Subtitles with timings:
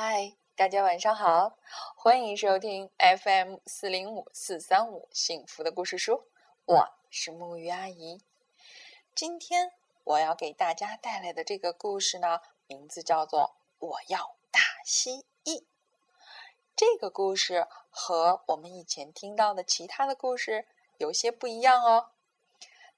[0.00, 1.58] 嗨，大家晚上好，
[1.96, 6.22] 欢迎收听 FM 四零五四三五幸福的故事书，
[6.66, 8.22] 我是木鱼阿姨。
[9.12, 9.72] 今天
[10.04, 13.56] 我要给大家带来的这个故事呢，名字叫做
[13.88, 15.62] 《我要大蜥蜴》。
[16.76, 20.68] 这个故事和我们以前听到的其他的故事
[20.98, 22.10] 有些不一样哦，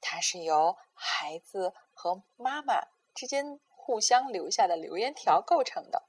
[0.00, 6.07] 它是由孩子和妈妈之间互相留下的留言条构成的。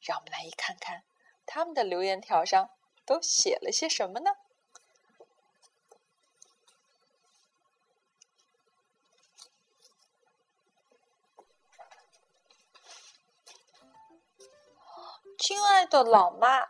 [0.00, 1.02] 让我们来一看看
[1.44, 2.70] 他们的留言条上
[3.04, 4.30] 都写了些什么呢？
[15.38, 16.68] 亲爱的老妈，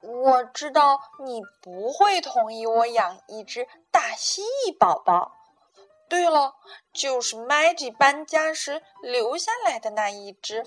[0.00, 5.36] 我知道你不会同意我养一只大蜥蜴宝宝。
[6.08, 6.56] 对了，
[6.92, 10.66] 就是 Maggie 搬家时留下来的那一只，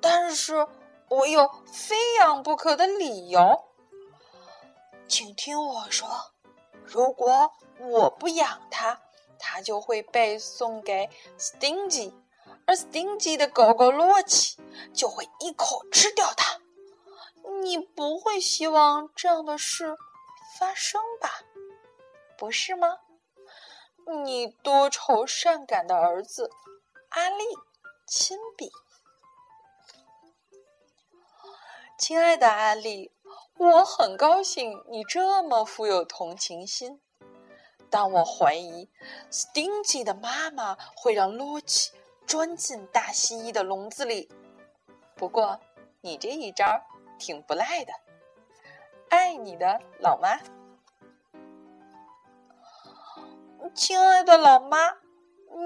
[0.00, 0.68] 但是。
[1.12, 3.64] 我有非养不可的理由，
[5.06, 6.08] 请听我说。
[6.86, 8.98] 如果我不养它，
[9.38, 12.14] 它就会被送给 Stingy，
[12.66, 14.58] 而 Stingy 的狗狗洛奇
[14.94, 16.58] 就会一口吃掉它。
[17.60, 19.94] 你不会希望这样的事
[20.58, 21.28] 发生吧？
[22.38, 22.96] 不是吗？
[24.24, 26.50] 你多愁善感的儿子
[27.10, 27.44] 阿力，
[28.06, 28.72] 亲笔。
[32.02, 33.12] 亲爱的阿丽，
[33.54, 37.00] 我很高兴你这么富有同情心，
[37.88, 38.90] 但我怀疑
[39.30, 41.92] Stingy 的妈妈会让洛奇
[42.26, 44.28] 钻进大蜥蜴的笼子里。
[45.14, 45.60] 不过
[46.00, 46.66] 你这一招
[47.20, 47.92] 挺不赖的，
[49.08, 50.40] 爱你的老妈。
[53.76, 54.96] 亲爱的老妈，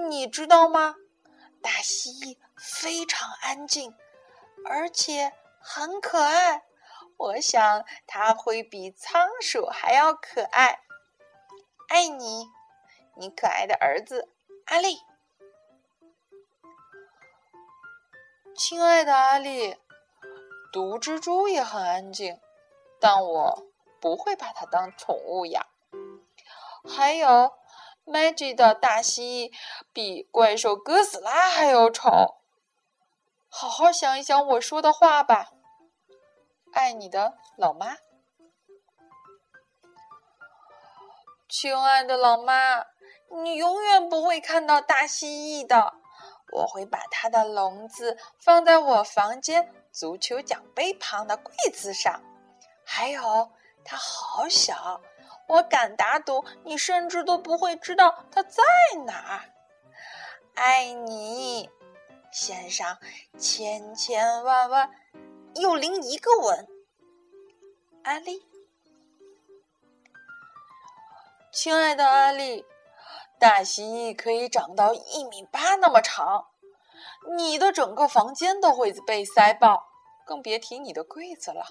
[0.07, 0.97] 你知道吗？
[1.63, 3.95] 大蜥蜴非常安静，
[4.63, 5.33] 而且。
[5.69, 6.63] 很可爱，
[7.17, 10.79] 我想它会比仓鼠还要可爱。
[11.89, 12.47] 爱你，
[13.17, 14.29] 你可爱的儿子
[14.67, 15.01] 阿力。
[18.55, 19.75] 亲爱的阿力，
[20.71, 22.39] 毒蜘蛛也很安静，
[23.01, 23.67] 但我
[23.99, 25.67] 不会把它当宠物养。
[26.87, 27.51] 还有
[28.05, 29.53] ，Maggie 的大蜥蜴
[29.91, 32.37] 比怪兽哥斯拉还要丑。
[33.49, 35.51] 好好想一想我说的话吧。
[36.77, 37.97] 爱你的老妈，
[41.49, 42.85] 亲爱的老妈，
[43.43, 45.95] 你永远不会看到大蜥蜴的。
[46.51, 52.21] 我会把它的笼子放在我房间足球奖杯旁的柜子上。
[52.85, 53.51] 还有，
[53.83, 55.01] 它好小，
[55.47, 58.61] 我敢打赌你甚至都不会知道它在
[59.07, 59.41] 哪儿。
[60.53, 61.71] 爱你，
[62.31, 62.99] 献上
[63.39, 64.91] 千千万万。
[65.59, 66.67] 又淋一个吻，
[68.03, 68.45] 阿丽，
[71.51, 72.65] 亲爱的阿丽，
[73.39, 76.47] 大蜥蜴可以长到一米八那么长，
[77.35, 79.87] 你的整个房间都会被塞爆，
[80.25, 81.65] 更别提你的柜子了。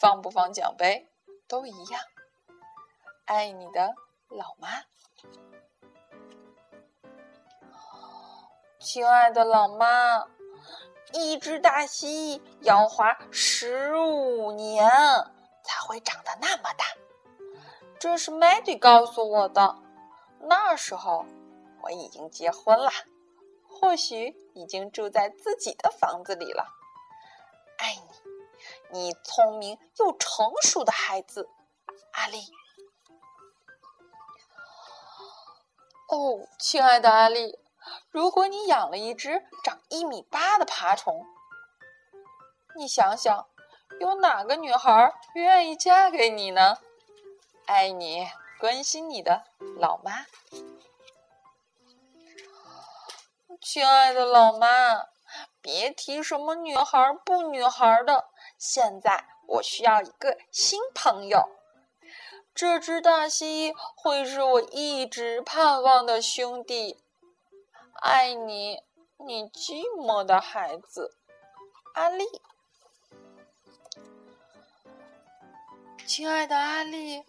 [0.00, 1.08] 放不放奖杯
[1.46, 2.00] 都一样。
[3.26, 3.94] 爱你的
[4.28, 4.68] 老妈，
[8.80, 10.33] 亲爱的老妈。
[11.14, 14.90] 一只大蜥蜴要花十五年
[15.62, 16.84] 才会长得那么大，
[18.00, 19.76] 这是 Maddy 告诉我的。
[20.40, 21.24] 那时候
[21.82, 22.90] 我已经结婚了，
[23.68, 26.66] 或许已经住在自己的房子里了。
[27.78, 27.94] 爱
[28.90, 31.48] 你，你聪明又成熟的孩子，
[32.10, 32.40] 阿丽。
[36.08, 37.60] 哦，亲爱的阿丽。
[38.10, 41.26] 如果你养了一只长一米八的爬虫，
[42.76, 43.46] 你想想，
[44.00, 46.78] 有哪个女孩愿意嫁给你呢？
[47.66, 48.28] 爱你、
[48.60, 49.44] 关心你的
[49.78, 50.26] 老妈，
[53.60, 55.06] 亲爱的老妈，
[55.62, 58.28] 别提什么女孩不女孩的。
[58.58, 61.48] 现在我需要一个新朋友，
[62.54, 67.03] 这只大蜥蜴会是我一直盼望的兄弟。
[68.04, 68.82] 爱你，
[69.16, 71.16] 你寂寞的孩子，
[71.94, 72.26] 阿丽。
[76.06, 77.24] 亲爱的阿丽，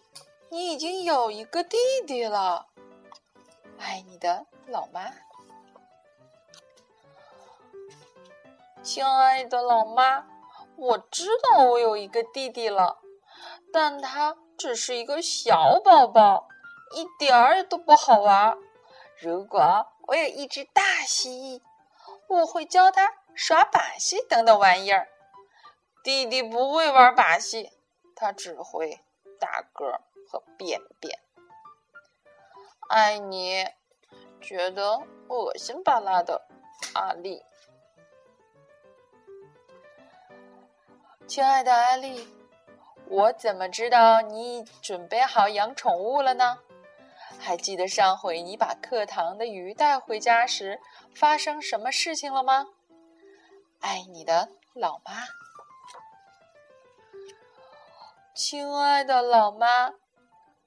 [0.50, 2.66] 你已经有一个弟弟了。
[3.78, 5.14] 爱你的老妈。
[8.82, 10.26] 亲爱的老妈，
[10.76, 12.98] 我知道我有一个弟弟了，
[13.72, 16.48] 但他只是一个小宝宝，
[16.94, 18.58] 一点儿都不好玩。
[19.18, 21.62] 如果我有一只大蜥蜴，
[22.28, 25.08] 我会教它耍把戏等等玩意儿。
[26.04, 27.72] 弟弟不会玩把戏，
[28.14, 29.00] 他只会
[29.40, 29.98] 打嗝
[30.30, 31.18] 和便便。
[32.88, 33.66] 爱你，
[34.40, 36.46] 觉得恶心巴拉的，
[36.94, 37.42] 阿丽。
[41.26, 42.32] 亲爱的阿丽，
[43.08, 46.60] 我怎么知道你准备好养宠物了呢？
[47.46, 50.80] 还记得上回你把课堂的鱼带回家时
[51.14, 52.66] 发生什么事情了吗？
[53.80, 55.12] 爱你的老妈。
[58.34, 59.92] 亲爱的老妈，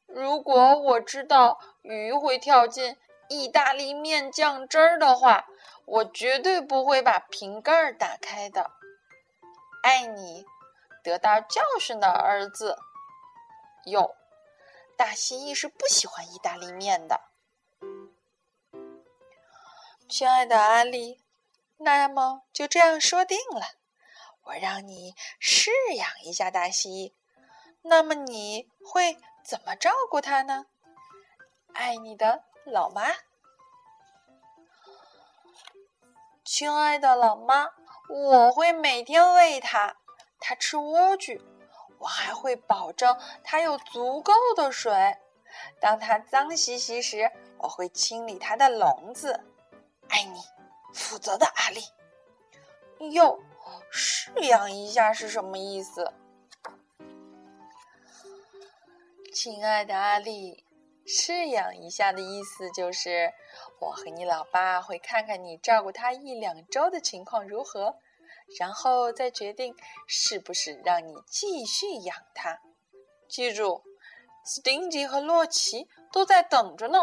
[0.08, 2.96] 如果我知道鱼会跳进
[3.28, 5.48] 意大利面酱汁儿的话，
[5.84, 8.72] 我绝对不会把瓶盖打开的。
[9.84, 10.46] 爱你，
[11.04, 12.78] 得到教训的儿子。
[13.84, 14.16] 有，
[15.00, 17.22] 大蜥蜴是不喜欢意大利面的。
[20.10, 21.24] 亲爱的阿丽，
[21.78, 23.62] 那么就这样说定了。
[24.42, 27.14] 我让你试养一下大蜥蜴，
[27.84, 30.66] 那么你会怎么照顾它呢？
[31.72, 33.06] 爱你的老妈。
[36.44, 37.70] 亲爱的老妈。
[38.10, 39.96] 我会每天喂它，
[40.40, 41.42] 它吃莴苣。
[42.00, 44.92] 我还会保证它有足够的水。
[45.80, 49.44] 当它脏兮兮时，我会清理它的笼子。
[50.08, 50.42] 爱你，
[50.94, 51.84] 负责的阿丽。
[53.12, 53.40] 哟，
[53.92, 56.12] 试养一下是什么意思？
[59.34, 60.66] 亲爱的阿丽，
[61.06, 63.34] 试养一下的意思就是。
[63.80, 67.98] 我和你老爸会看看你照顾它一两周的情况如何，
[68.58, 69.76] 然后再决定
[70.08, 72.60] 是不是让你继续养它。
[73.28, 73.84] 记住
[74.46, 76.98] ，Stingy 和洛奇都在等着呢。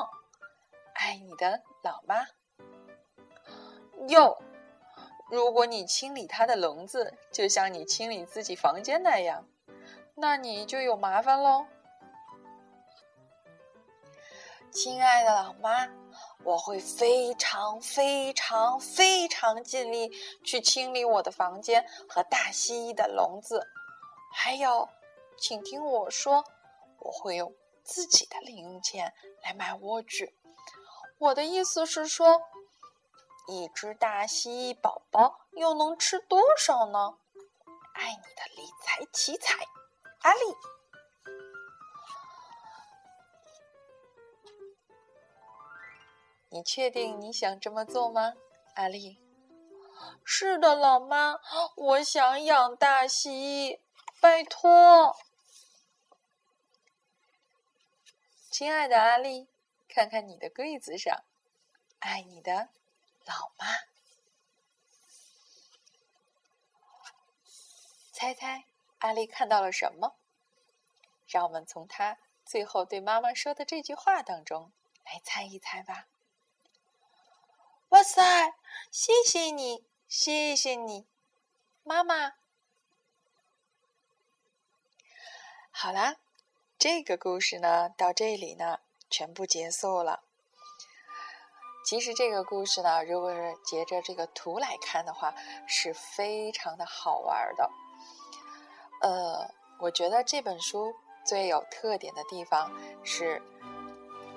[0.94, 2.26] 爱你的老妈。
[4.08, 4.42] 哟，
[5.30, 9.46] 如果你清理它的笼子，就像你清理自己房间那样，
[10.14, 11.66] 那你就有麻烦喽。
[14.70, 15.86] 亲爱的老妈。
[16.46, 20.12] 我会非常非常非常尽力
[20.44, 23.66] 去清理我的房间和大蜥蜴的笼子，
[24.32, 24.88] 还有，
[25.36, 26.44] 请听我说，
[27.00, 27.52] 我会用
[27.82, 29.12] 自己的零用钱
[29.42, 30.32] 来买莴苣。
[31.18, 32.40] 我的意思是说，
[33.48, 37.18] 一只大蜥蜴宝宝又能吃多少呢？
[37.92, 39.66] 爱你的理财奇才，
[40.20, 40.75] 阿丽。
[46.56, 48.32] 你确定你想这么做吗，
[48.76, 49.18] 阿丽？
[50.24, 51.38] 是的，老妈，
[51.76, 53.80] 我想养大蜥蜴，
[54.22, 55.14] 拜托。
[58.50, 59.48] 亲爱的阿丽，
[59.86, 61.24] 看看你的柜子上，
[61.98, 62.70] 爱你的
[63.26, 63.66] 老妈。
[68.14, 68.64] 猜猜
[69.00, 70.16] 阿丽看到了什么？
[71.26, 72.16] 让我们从她
[72.46, 74.72] 最后对妈妈说的这句话当中
[75.04, 76.06] 来猜一猜吧。
[77.90, 78.54] 哇塞！
[78.90, 81.06] 谢谢你，谢谢你，
[81.84, 82.32] 妈妈。
[85.70, 86.16] 好啦，
[86.78, 90.24] 这个故事呢，到这里呢，全部结束了。
[91.84, 95.32] 其实这个故事呢，如果是截着这个图来看的话，
[95.68, 97.70] 是非常的好玩的。
[99.00, 100.92] 呃，我觉得这本书
[101.24, 102.72] 最有特点的地方
[103.04, 103.40] 是，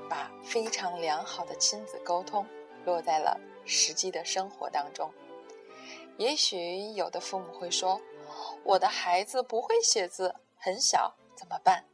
[0.07, 2.45] 把非常良好的亲子沟通。
[2.89, 5.13] 落在了实际的生活当中。
[6.17, 8.01] 也许有的父母会说
[8.65, 11.85] ：“我的孩子不会写字，很小，怎么办？”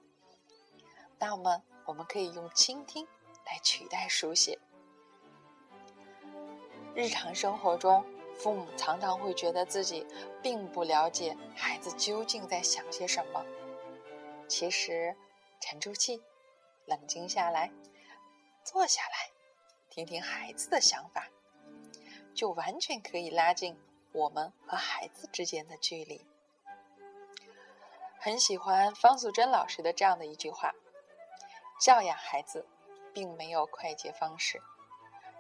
[1.20, 3.06] 那么，我们可以用倾听
[3.46, 4.58] 来取代书写。
[6.96, 8.06] 日常生活中，
[8.38, 10.08] 父母常常会觉得自己
[10.42, 13.46] 并不了解孩子究竟在想些什么。
[14.48, 15.16] 其实，
[15.60, 16.24] 沉住气，
[16.86, 17.70] 冷静下来，
[18.64, 19.35] 坐下来。
[19.96, 21.30] 听听孩子的想法，
[22.34, 23.80] 就完全可以拉近
[24.12, 26.28] 我们和孩子之间的距离。
[28.20, 30.74] 很喜欢方素珍老师的这样的一句话
[31.80, 32.68] ：“教养孩子，
[33.14, 34.62] 并没有快捷方式，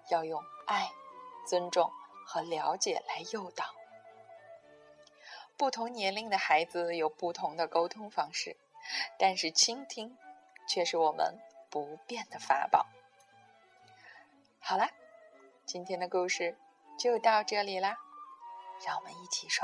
[0.09, 0.89] 要用爱、
[1.45, 1.91] 尊重
[2.25, 3.65] 和了解来诱导。
[5.57, 8.55] 不同年龄的孩子有不同的沟通方式，
[9.19, 10.17] 但是倾听
[10.65, 11.37] 却是我们
[11.69, 12.87] 不变的法宝。”
[14.67, 14.89] 好了，
[15.67, 16.57] 今天的故事
[16.97, 17.99] 就到这里啦，
[18.83, 19.63] 让我们一起说。